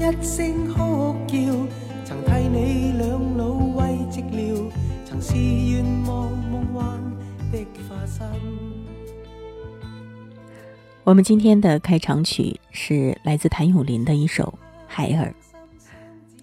[0.00, 1.36] 一声哭叫，
[2.06, 4.72] 曾替你两老慰寂了，
[5.04, 6.98] 曾是愿望梦幻
[7.52, 8.26] 的化身。
[11.04, 14.44] 我们今天的开场曲是来自谭咏麟的一首
[14.86, 15.34] 《孩儿》。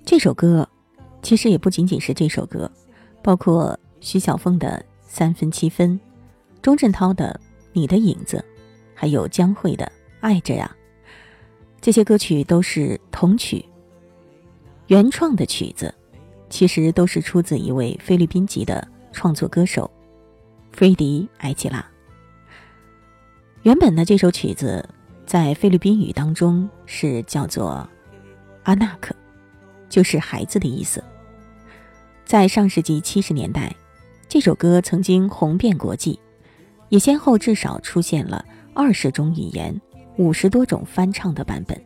[0.06, 0.70] 这首歌
[1.24, 2.72] 其实也不仅仅是这首歌，
[3.24, 6.00] 包括徐小凤的《三分七分》，
[6.62, 7.42] 钟镇涛的
[7.74, 8.38] 《你的影子》，
[8.94, 9.84] 还有江蕙的
[10.20, 10.70] 《爱着呀》。
[11.80, 13.64] 这些歌曲都是童曲，
[14.88, 15.94] 原创的曲子，
[16.50, 19.90] 其实都是出自一位菲律宾籍的创作歌手
[20.72, 21.86] 菲迪·埃吉拉。
[23.64, 24.88] 原本的这首曲子
[25.26, 27.88] 在菲律宾语当中是叫做
[28.64, 29.16] “阿纳克”，
[29.90, 31.04] 就是孩子的意思。
[32.26, 33.74] 在上世纪七十年代，
[34.28, 36.20] 这首歌曾经红遍国际，
[36.90, 39.80] 也先后至少出现了二十种语言。
[40.18, 41.80] 五十多种翻唱的版本，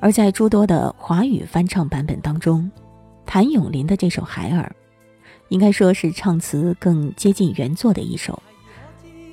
[0.00, 2.70] 而在诸多的华语翻唱版本当中，
[3.26, 4.64] 谭咏麟的这首《海尔》，
[5.48, 8.40] 应该说是唱词更接近原作的一首，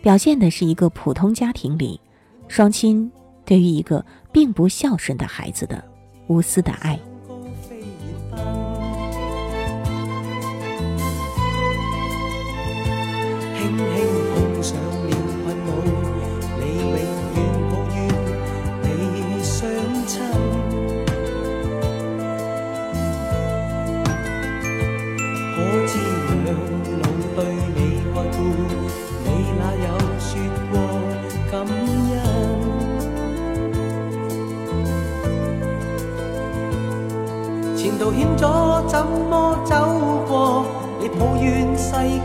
[0.02, 2.00] 表现的是一个普通家庭里
[2.48, 3.12] 双亲
[3.46, 5.84] 对于一个并不孝顺的孩子的
[6.28, 7.00] 无私的爱。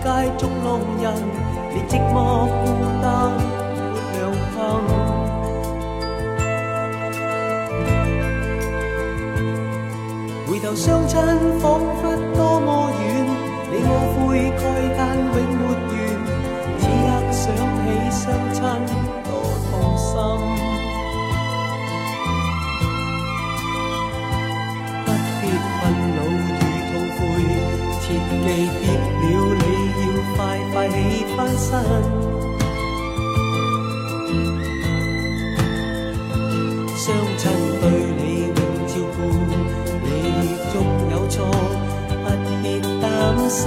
[0.05, 1.15] 街中浪人，
[1.73, 2.84] 连寂寞。
[31.75, 31.83] 相。
[37.37, 37.43] 亲
[37.83, 37.85] 对
[38.17, 38.55] 你永
[38.87, 39.19] 照顾，
[40.03, 40.05] 你
[40.73, 40.75] 纵
[41.11, 41.35] 有错，
[42.09, 42.13] 不
[42.63, 42.65] 必
[43.03, 43.05] 担
[43.51, 43.63] 心。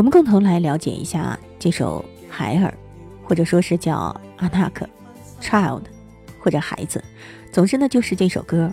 [0.00, 2.02] 我们共同来了解一下这首
[2.32, 2.72] 《孩儿》，
[3.28, 3.96] 或者说是叫
[4.38, 4.88] 《阿纳克》
[5.44, 5.82] （Child），
[6.38, 7.04] 或者孩子。
[7.52, 8.72] 总之呢，就是这首歌，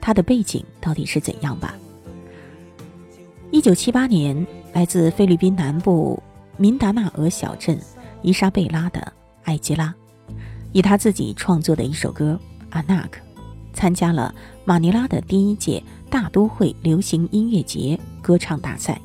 [0.00, 1.74] 它的背景到底是怎样吧？
[3.50, 6.22] 一九七八年，来自菲律宾南部
[6.56, 7.78] 民达纳俄小镇
[8.22, 9.12] 伊莎贝拉的
[9.44, 9.94] 艾吉拉，
[10.72, 12.40] 以他自己创作的一首歌
[12.70, 13.20] 《阿纳克》，
[13.74, 14.34] 参加了
[14.64, 18.98] 马尼拉的第一届大都会流行音乐节歌唱大赛。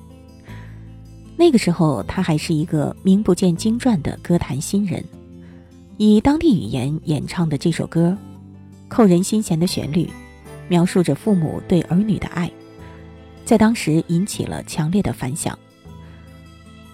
[1.41, 5.03] 那个时候，他还是一个名不见经传的歌坛新人，
[5.97, 8.15] 以当地语言演唱的这首歌，
[8.87, 10.07] 扣人心弦的旋律，
[10.67, 12.51] 描述着父母对儿女的爱，
[13.43, 15.57] 在当时引起了强烈的反响。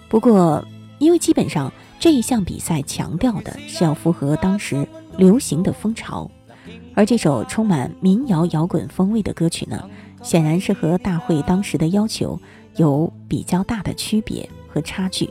[0.08, 0.66] 不过，
[0.98, 6.30] 因为基本上这一项比赛强调的是要符合当时流行的风潮，
[6.94, 9.78] 而这首充满民谣摇滚风味的歌曲呢，
[10.22, 12.40] 显然是和大会当时的要求。
[12.78, 15.28] 有比较大的区别和差距。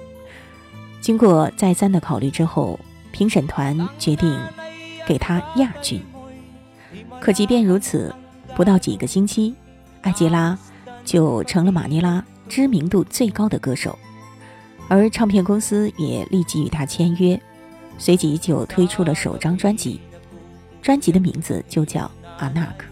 [1.02, 2.80] 经过再三的考虑之后，
[3.12, 4.40] 评审团决定
[5.08, 6.00] 给他亚军。
[7.20, 8.14] 可即便如此，
[8.56, 9.56] 不到几个星期，
[10.02, 10.58] 艾吉拉
[11.04, 13.98] 就成了马尼拉知名度最高的歌手。
[14.90, 17.40] 而唱片公司也立即与他签约，
[17.98, 20.00] 随即就推出了首张专辑，
[20.82, 22.02] 专辑的名字就叫
[22.38, 22.86] 《阿纳克》。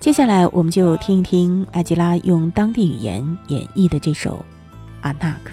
[0.00, 4.36] 接下来，我们就听一听艾吉拉用当地语言演绎的这首
[5.00, 5.50] 《阿纳克》。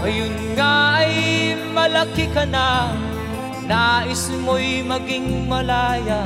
[0.00, 1.12] Ngayon nga ay
[1.76, 2.88] malaki ka na
[3.68, 6.24] Nais mo'y maging malaya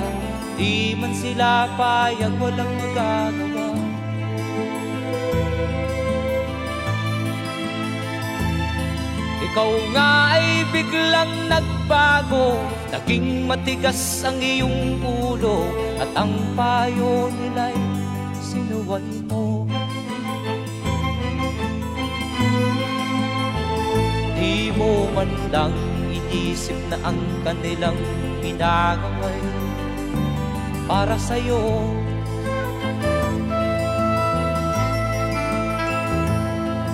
[0.55, 3.50] Di man sila payag walang magagawa
[9.51, 12.55] Ikaw nga ay biglang nagbago.
[12.95, 15.67] Naging matigas ang iyong ulo
[15.99, 17.75] At ang payo nila'y
[18.39, 19.67] sinuway mo.
[24.39, 25.75] Di mo man lang
[26.15, 27.99] inisip na ang kanilang
[28.47, 29.43] ginagaway
[30.87, 31.91] para sa'yo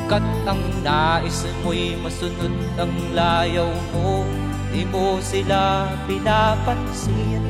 [0.06, 4.23] Kat ang nais mo'y masunod ang layaw mo
[4.76, 7.41] Di mo sila pinapansin.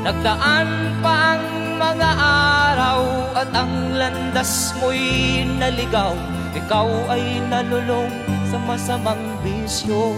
[0.00, 0.68] Nagdaan
[1.04, 1.44] pa ang
[1.76, 2.10] mga
[2.64, 3.00] araw
[3.36, 6.16] At ang landas mo'y naligaw.
[6.56, 8.10] Ikaw ay nalulong
[8.48, 10.16] sa masamang bisyo.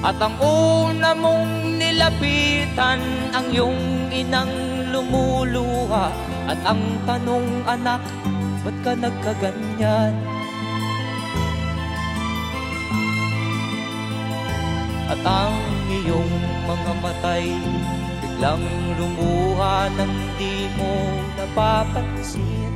[0.00, 1.59] At ang una mong
[2.00, 3.00] nilapitan
[3.36, 4.48] Ang iyong inang
[4.88, 6.08] lumuluha
[6.48, 8.00] At ang tanong anak
[8.64, 10.16] Ba't ka nagkaganyan?
[15.12, 15.60] At ang
[15.92, 17.52] iyong mga matay
[18.24, 18.64] Biglang
[18.96, 20.92] lumuha nang di mo
[21.36, 22.72] napapansin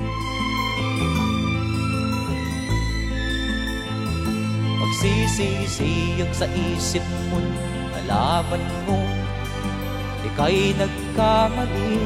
[4.84, 7.40] Magsisisiyag sa isip mo
[8.04, 9.00] Nalaman mo
[10.28, 12.04] Ika'y nagkamali.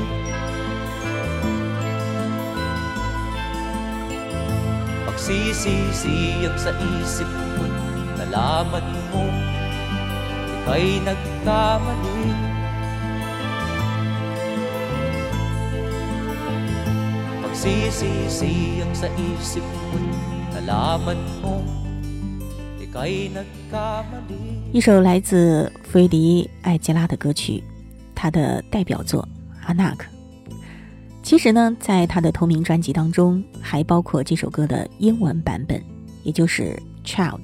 [5.10, 6.70] Magsisisiyag sa
[7.02, 7.66] isip mo
[8.14, 9.26] Nalaman mo
[10.62, 12.30] Ika'y nagkamali.
[17.42, 19.98] Magsisisiyag sa isip mo
[20.54, 21.58] Nalaman mo
[22.78, 27.64] Ika'y nagkamali 一首来自弗雷迪·艾吉拉的歌曲，
[28.14, 29.26] 他的代表作
[29.66, 30.04] 《阿纳克》。
[31.22, 35.82] 其实呢，在他的同名专辑当中，还包括这首歌的英文版本，
[36.22, 36.78] 也就是
[37.08, 37.40] 《Child》。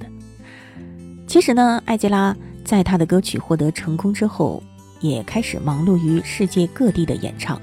[1.25, 4.61] 其实呢，艾吉拉在他的歌曲获得成功之后，
[5.01, 7.59] 也开始忙碌于世界各地的演唱，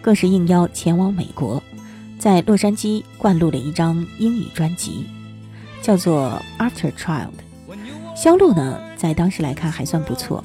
[0.00, 1.62] 更是应邀前往美国，
[2.18, 5.04] 在洛杉矶灌录了一张英语专辑，
[5.82, 7.28] 叫做《After Child》。
[8.14, 10.42] 销路呢，在当时来看还算不错。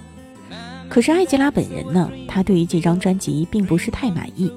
[0.90, 4.52] 可是艾吉拉本人呢，他对于这张专辑并不是太满意。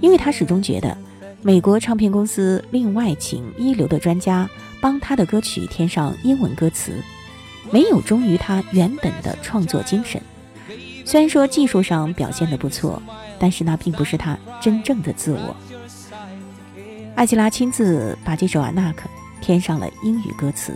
[0.00, 0.96] 因为他始终觉得，
[1.42, 4.48] 美国唱片公司另外请一流的专家
[4.80, 7.02] 帮他的歌曲添上英文歌词，
[7.72, 10.20] 没有忠于他原本的创作精神。
[11.04, 13.02] 虽然说技术上表现的不错，
[13.38, 15.56] 但是那并不是他真正的自我。
[17.16, 19.08] 艾吉拉亲自把这首《阿纳克》
[19.44, 20.72] 添上了英语歌词，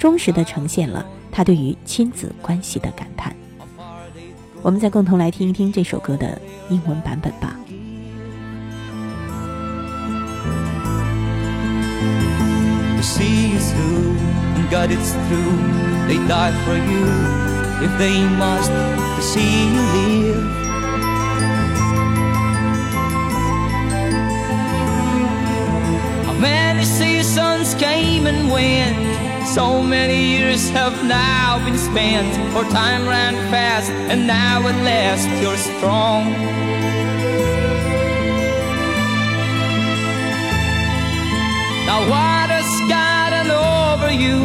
[0.00, 3.36] 忠实的呈现了他对于亲子关系的感叹。
[4.62, 6.40] 我们再共同来听一听这首歌的
[6.70, 7.54] 英文版本吧。
[13.02, 14.16] see you through.
[14.56, 15.56] And God, it's true,
[16.08, 17.04] they die for you
[17.84, 20.50] if they must to see you live.
[26.26, 29.29] How many seasons came and went?
[29.46, 32.34] So many years have now been spent.
[32.52, 36.32] For time ran fast, and now at last you're strong.
[41.86, 44.38] Now what has gotten over you?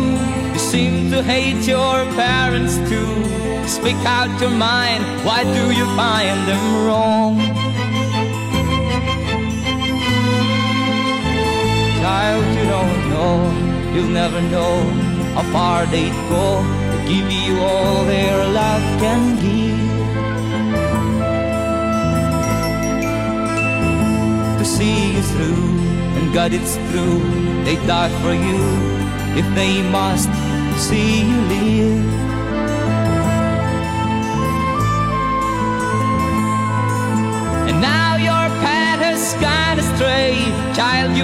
[0.54, 3.14] You seem to hate your parents too.
[3.68, 7.38] Speak out your mind, why do you find them wrong?
[12.02, 13.65] Child, you don't know,
[13.96, 14.84] you'll never know
[15.36, 16.62] how far they'd go
[16.92, 19.86] to give you all their love can give.
[24.60, 25.66] To see you through
[26.18, 27.20] and God, it's true,
[27.64, 28.62] they die for you
[29.40, 30.30] if they must
[30.88, 32.35] see you live.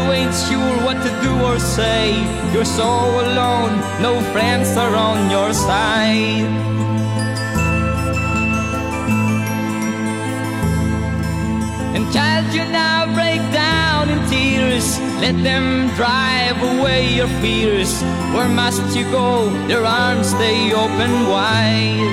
[0.01, 2.09] You ain't sure what to do or say.
[2.53, 2.89] You're so
[3.25, 6.49] alone, no friends are on your side.
[11.95, 14.99] And child, you now break down in tears.
[15.23, 18.01] Let them drive away your fears.
[18.33, 19.49] Where must you go?
[19.67, 22.09] Their arms stay open wide.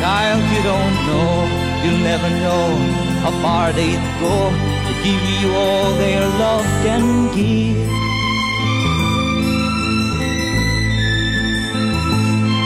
[0.00, 1.32] Child, you don't know,
[1.82, 4.36] you'll never know how far they'd go
[4.86, 7.04] to give you all their love can
[7.36, 7.88] give.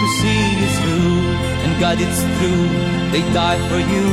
[0.00, 1.16] To see you through,
[1.64, 2.66] and God, it's true,
[3.12, 4.06] they die for you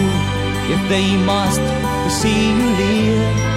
[0.73, 1.61] if they must
[2.03, 3.47] to see you live.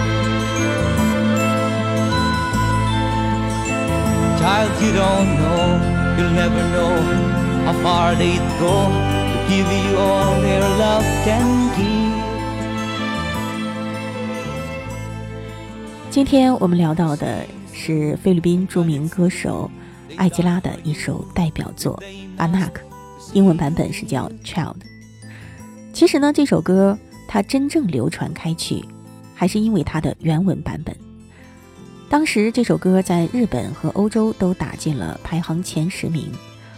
[4.41, 5.65] Child, you don't know,
[6.17, 6.97] you'll never know
[7.67, 8.75] how far they'd go
[9.33, 11.47] to give you all their love can
[11.77, 12.00] give.
[16.11, 19.71] 今天我们聊到的是菲律宾著名歌手
[20.17, 21.97] 艾吉拉的一首代表作
[22.37, 22.67] 《Anak》，
[23.33, 24.75] 英文版本是叫《Child》。
[25.93, 26.99] 其实呢，这首歌
[27.29, 28.85] 它真正流传开去，
[29.37, 30.97] 还是因为它的原文版本。
[32.09, 36.29] 当时这首歌在日本和欧洲都打进了排行前十名，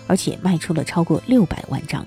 [0.06, 2.06] 而且卖出了超过六百万张。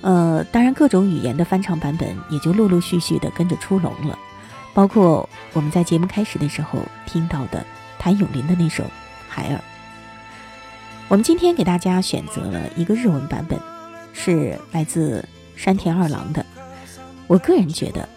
[0.00, 4.18] 呃，当然各种语言的翻唱版本也就陆陆续续的跟着出笼了。
[4.73, 7.65] 包括我们在节目开始的时候听到的
[7.97, 8.83] 谭咏麟的那首《
[9.27, 9.55] 海尔》，
[11.07, 13.59] 我们今天给大家选择了一个日文版本，
[14.13, 16.45] 是来自山田二郎的。
[17.27, 18.07] 我个人觉得，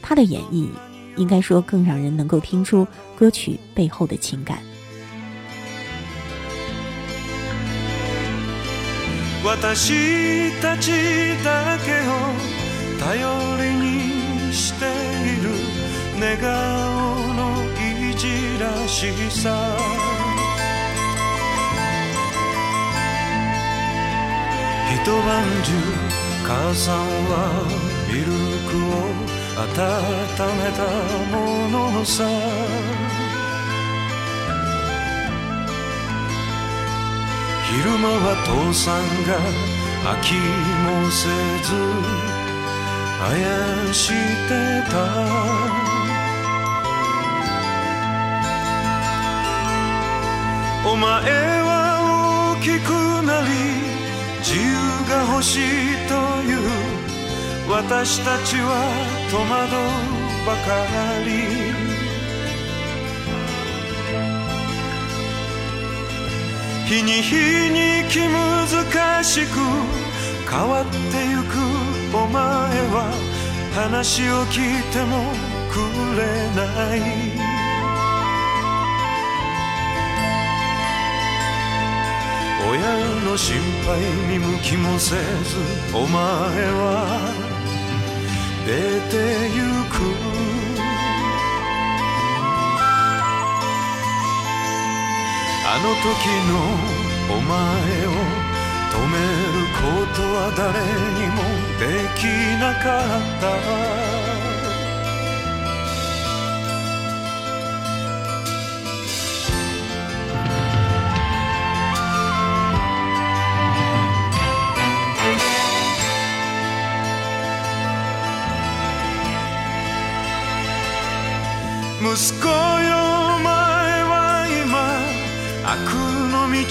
[0.00, 0.68] 他的演绎
[1.16, 4.58] 应该说更让人能够听出歌曲背后的情感。
[9.44, 10.90] 私たち
[11.44, 12.10] だけを
[12.98, 13.22] 頼
[13.58, 15.39] りにしている
[16.21, 16.47] 寝顔
[17.33, 19.49] のいじらしさ。
[24.93, 25.25] 一晩
[25.63, 25.73] 中
[26.45, 26.95] 母さん
[27.27, 27.33] は
[28.07, 28.27] ミル
[28.69, 29.01] クを
[29.57, 29.73] 温
[30.57, 30.85] めた
[31.31, 31.33] も
[31.71, 32.23] のさ。
[37.67, 39.29] 昼間は父さんが
[40.13, 40.35] 飽き
[40.83, 41.19] もせ
[41.65, 41.73] ず
[43.23, 44.09] あやし
[44.47, 44.51] て
[44.91, 45.90] た。
[50.83, 51.01] お前
[51.61, 52.89] は大きく
[53.23, 53.47] なり
[54.39, 54.73] 自由
[55.07, 55.59] が欲しい
[56.09, 56.59] という
[57.69, 58.89] 私たちは
[59.29, 60.69] 戸惑うばか
[61.23, 61.71] り。
[66.87, 67.35] 日に日
[67.69, 69.47] に気難しく
[70.49, 70.91] 変わって
[71.29, 71.55] ゆく
[72.13, 72.41] お前
[72.89, 73.13] は
[73.73, 75.31] 話を聞いても
[75.71, 75.77] く
[76.17, 76.21] れ
[76.53, 77.30] ない。
[83.31, 83.97] の心配
[84.27, 85.21] 見向きもせず
[85.95, 87.31] お前は
[88.65, 88.73] 出
[89.09, 89.15] て
[89.55, 89.95] ゆく。
[95.65, 96.11] あの時
[96.49, 96.53] の
[97.33, 97.55] お前
[98.07, 98.19] を
[98.91, 99.15] 止め
[99.55, 99.83] るこ
[100.13, 100.67] とは誰
[101.15, 101.39] にも
[101.79, 101.81] で
[102.19, 102.21] き
[102.59, 104.10] なかった。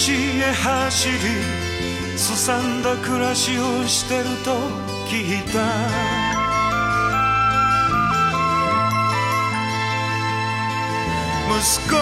[0.00, 1.18] へ走り
[2.16, 4.52] すさんだ暮らしをしてると
[5.06, 5.60] 聞いた
[11.48, 12.00] 息子よ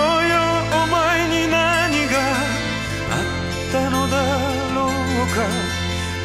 [0.73, 2.15] お前に何が
[3.11, 4.15] あったのだ
[4.75, 5.39] ろうか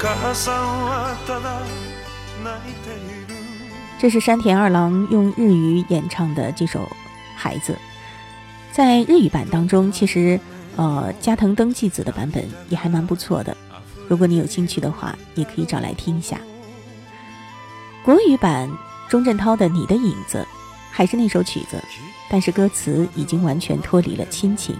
[0.02, 1.62] 母さんはただ
[2.44, 2.94] 泣いてい
[3.28, 3.30] る
[4.00, 6.80] 这是山田二郎用日语演唱的这首《
[7.36, 7.74] 孩子》。
[8.72, 10.40] 在日语版当中，其实
[10.77, 13.57] 呃加藤登纪子的版本也还蛮不错的。
[14.09, 16.41] 如果你有兴趣的话，也可以找来听一下。
[18.05, 18.71] 国语版
[19.09, 20.39] 钟镇涛的《你的影子》
[20.91, 21.83] 还是那首曲子，
[22.29, 24.77] 但是歌词已经完全脱离了亲情。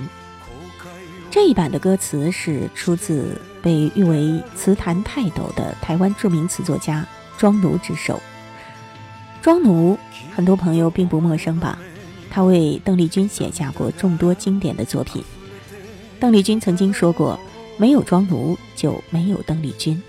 [1.31, 7.05] 这一版的歌词是出自被誉为词坛泰斗的台湾著名词作家
[7.39, 8.21] 庄奴之手。
[9.43, 9.99] 庄奴，
[10.35, 11.79] 很多朋友并不陌生吧？
[12.31, 15.25] 他为邓丽君写下过众多经典的作品。
[16.25, 17.39] 邓丽君曾经说过
[17.77, 20.03] ：“没有庄奴，就没有邓丽君。”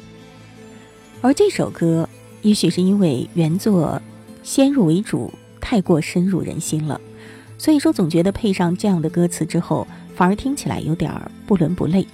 [1.19, 2.07] 而这首歌，
[2.41, 4.01] 也许是因为原作
[4.41, 5.29] 先入为主，
[5.60, 7.01] 太过深入人心了。
[7.57, 11.12] 所以说，总觉得配上这样的歌词之后，反而听起来有点
[11.45, 12.07] 不伦不类。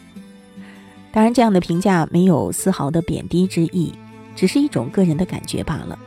[1.12, 3.94] 当然，这样的评价没有丝毫的贬低之意，
[4.36, 6.00] 只是一种个人的感觉罢了。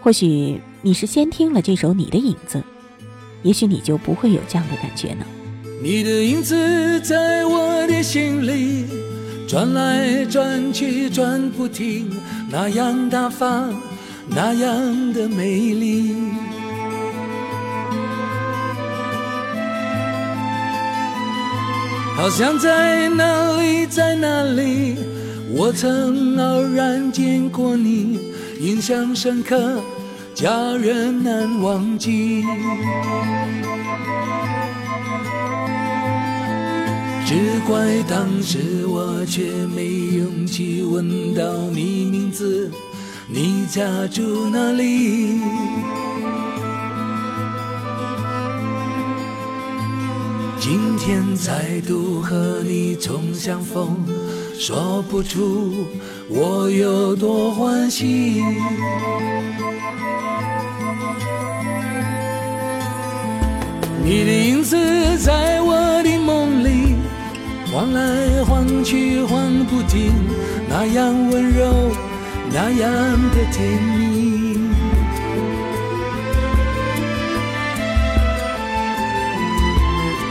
[0.00, 2.58] 或许你是先听了这首《你的影子》，
[3.42, 5.26] 也许你就不会有这样的感觉呢。
[5.82, 8.86] 你的影子在我的心里
[9.46, 12.10] 转来转去转不停，
[12.50, 13.74] 那样大方，
[14.28, 16.14] 那样的美丽。
[22.16, 24.96] 好像在哪里，在哪里，
[25.50, 28.18] 我曾偶然见过你，
[28.60, 29.82] 印象深刻，
[30.34, 32.42] 叫人难忘记。
[37.26, 39.42] 只怪当时我却
[39.74, 39.86] 没
[40.18, 41.42] 勇气问到
[41.72, 42.70] 你名字，
[43.26, 45.40] 你家住哪里？
[50.60, 53.96] 今天再度和你重相逢，
[54.58, 55.72] 说不出
[56.28, 58.42] 我有多欢喜。
[64.04, 64.76] 你的影子
[65.16, 66.94] 在我的梦里
[67.72, 70.12] 晃来晃去晃不停，
[70.68, 71.90] 那样温柔，
[72.52, 72.90] 那样
[73.30, 74.58] 的甜蜜。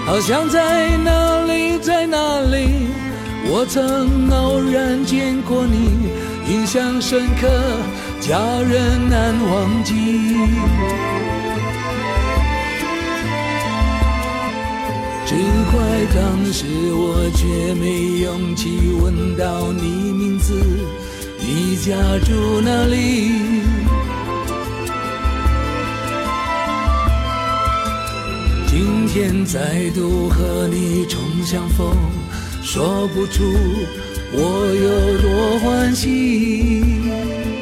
[0.05, 2.85] 好像在哪里，在哪里，
[3.47, 6.11] 我曾偶然见过你，
[6.47, 7.49] 印象深刻，
[8.21, 11.32] 叫人难忘记。
[15.25, 15.35] 只
[15.71, 18.69] 怪当时我却没勇气
[19.01, 20.53] 问到你名字，
[21.39, 21.93] 你家
[22.25, 23.31] 住哪里？
[28.67, 31.95] 今天再度和你重相逢，
[32.61, 33.43] 说不出
[34.33, 34.39] 我
[34.75, 37.52] 有多欢喜。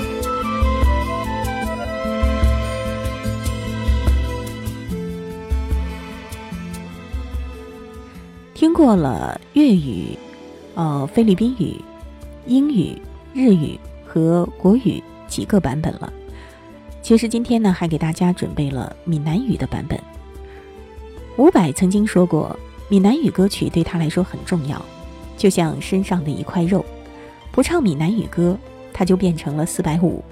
[8.71, 10.17] 听过了粤语、
[10.75, 11.75] 呃菲律宾语、
[12.45, 12.97] 英语、
[13.33, 16.11] 日语和国语几个版本了，
[17.01, 19.99] 其实今天呢还给大家准备了闽南语的版本。
[21.35, 22.57] 伍佰曾经说过，
[22.87, 24.81] 闽南语歌曲对他来说很重要，
[25.35, 26.85] 就像身上的一块肉，
[27.51, 28.57] 不唱闽南语歌，
[28.93, 30.23] 他就变成了四百五。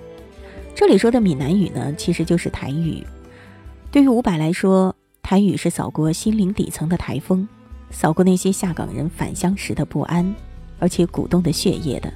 [0.74, 3.06] 这里说的闽南语呢，其实就是台语。
[3.92, 7.46] 对于伍佰来说，台语是扫过心灵底层的台风，
[7.92, 10.36] 扫过那些下岗人返乡时的不安，
[10.80, 12.12] 而且鼓动的血液的。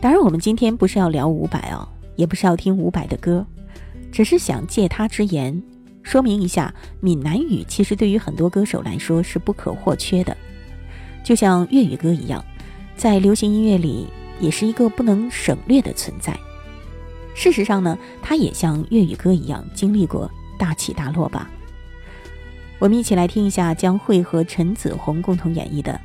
[0.00, 3.44] 当然，我们今天不是要聊伍佰哦，也不是要听伍佰的歌，
[4.12, 5.62] 只是想借他之言。
[6.02, 10.36] 说明一下，闽南语其实对于很多歌手来说是不可或缺的，
[11.24, 12.44] 就像粤语歌一样，
[12.96, 14.06] 在流行音乐里
[14.38, 16.38] 也是一个不能省略的存在。
[17.34, 21.50] 事实上呢，它也像粤语歌一样经历过大起大落吧。
[22.78, 25.92] 我们一起来听一下江蕙和陈子红共同演绎的《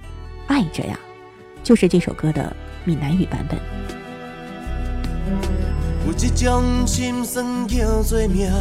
[0.48, 0.98] 爱着呀》，
[1.64, 2.56] 就是这首歌的
[2.86, 3.60] 闽南语版本。
[6.06, 8.52] 有一种心酸叫做命。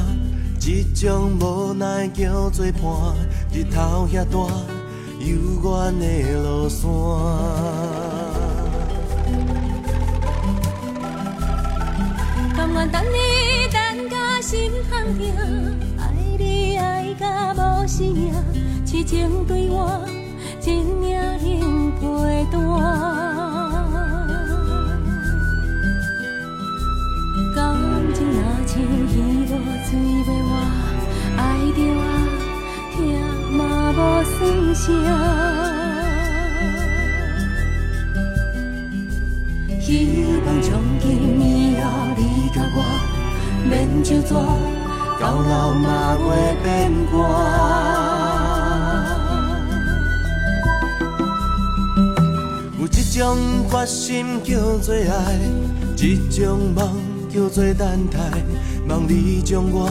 [0.60, 2.82] 一种无奈叫做伴，
[3.54, 4.36] 日头遐大，
[5.18, 5.28] 幽
[5.62, 6.04] 远的
[6.42, 6.90] 路线。
[12.54, 13.16] 甘愿等你
[13.72, 15.87] 等甲心痛痛，爱你爱
[17.18, 18.32] 甲无生命，
[18.86, 20.00] 痴情对我
[20.60, 21.18] 真命
[21.58, 22.06] 能陪
[22.52, 22.56] 伴。
[27.56, 27.56] 感
[28.14, 29.14] 情若像鱼
[29.48, 29.52] 落
[29.84, 30.50] 水袂活，
[31.36, 31.40] 爱
[31.74, 32.00] 着啊，
[32.94, 32.96] 疼
[33.52, 33.58] 嘛
[33.92, 34.36] 无算
[34.74, 34.84] 啥。
[39.80, 39.86] 希
[40.46, 40.68] 望从
[41.00, 41.04] 今
[41.40, 41.42] 以
[41.80, 41.84] 后
[42.16, 42.20] 你
[42.54, 42.78] 甲我
[43.68, 43.68] 免
[44.04, 44.30] 就纸，
[45.28, 47.18] 老老嘛袂变卦。
[52.78, 53.36] 有一种
[53.68, 55.38] 决心叫做爱，
[55.98, 57.06] 一种梦。
[57.30, 58.18] 叫做等待，
[58.88, 59.86] 望你将我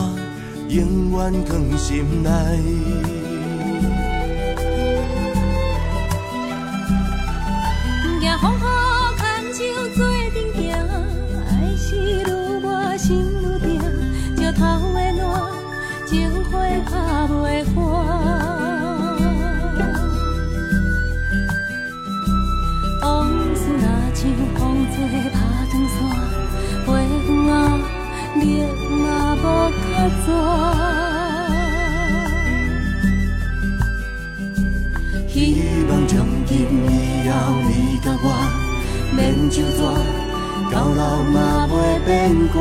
[0.69, 3.16] 永远放心内。
[39.58, 39.82] 就纸，
[40.72, 41.74] 到老嘛袂
[42.06, 42.56] 变卦。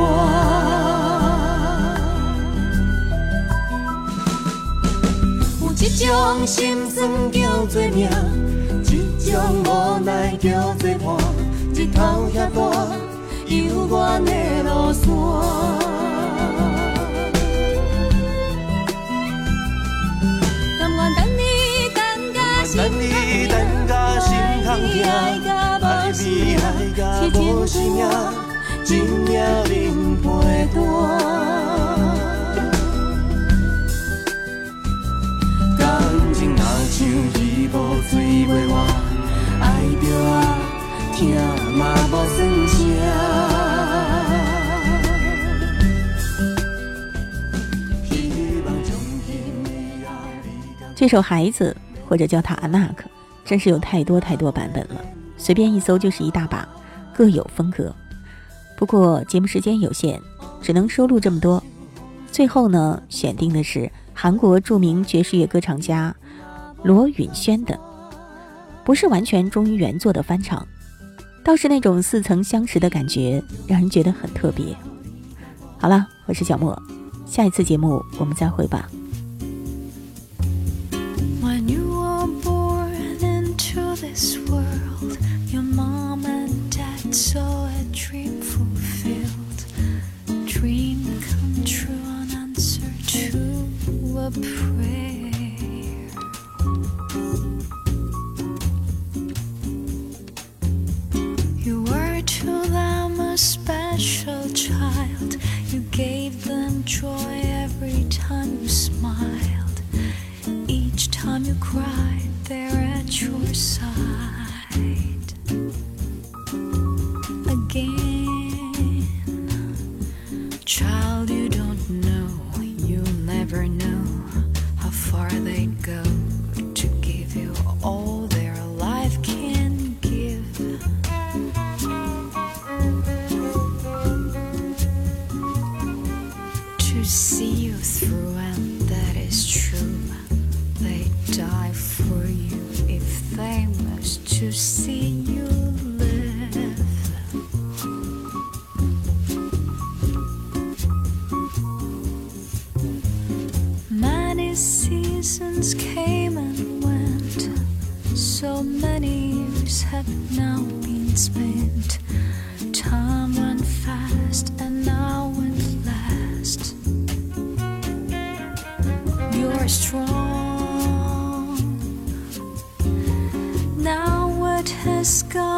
[5.60, 5.74] 有一
[6.06, 8.08] 种心酸叫做命，
[8.82, 11.06] 一种无奈叫做伴。
[11.74, 12.58] 日头遐大，
[13.44, 15.85] 犹原的路线。
[27.66, 28.06] 生命，
[28.84, 30.28] 真命恁陪
[30.72, 30.78] 伴。
[35.76, 35.84] 感
[36.32, 37.74] 情若像鱼无
[38.08, 38.72] 水袂活，
[39.60, 39.64] 爱
[40.00, 40.34] 着啊，
[41.12, 41.18] 疼
[41.76, 42.74] 嘛无算啥。
[50.94, 51.76] 这首《孩子》
[52.08, 53.04] 或者叫它《阿纳克》，
[53.44, 54.94] 真是有太多太多版本了，
[55.36, 56.66] 随便一搜就是一大把，
[57.16, 57.94] 各有风格。
[58.76, 60.20] 不过节目时间有限，
[60.60, 61.62] 只能收录这么多。
[62.30, 66.14] 最后呢，选定的是韩国著名爵士乐歌唱家
[66.82, 67.80] 罗允轩的，
[68.84, 70.66] 不是完全忠于原作的翻唱，
[71.42, 74.76] 倒是那种似曾相识的感觉，让人觉得很特别。
[75.78, 76.78] 好了，我是小莫，
[77.24, 78.86] 下一次节目我们再会吧。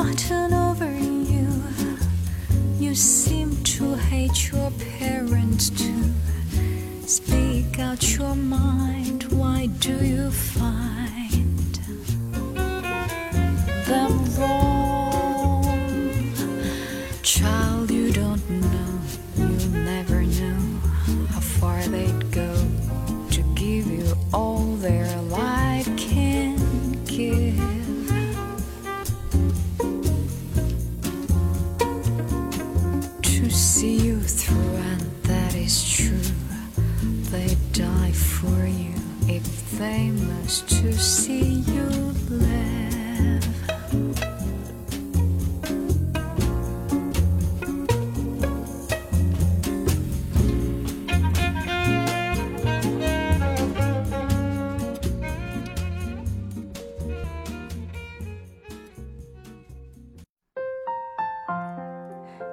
[0.02, 1.48] Gotten over you?
[2.78, 3.38] You seem